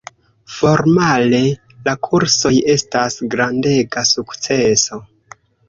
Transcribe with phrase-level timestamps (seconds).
[0.53, 1.41] Formale,
[1.89, 5.03] la kursoj estas grandega sukceso.